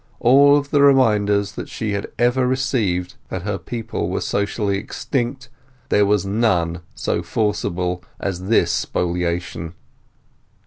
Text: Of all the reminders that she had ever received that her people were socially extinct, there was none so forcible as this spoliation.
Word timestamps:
Of 0.13 0.17
all 0.21 0.61
the 0.63 0.81
reminders 0.81 1.51
that 1.51 1.69
she 1.69 1.91
had 1.91 2.11
ever 2.17 2.47
received 2.47 3.17
that 3.29 3.43
her 3.43 3.59
people 3.59 4.09
were 4.09 4.19
socially 4.19 4.79
extinct, 4.79 5.47
there 5.89 6.07
was 6.07 6.25
none 6.25 6.81
so 6.95 7.21
forcible 7.21 8.03
as 8.19 8.45
this 8.47 8.71
spoliation. 8.71 9.75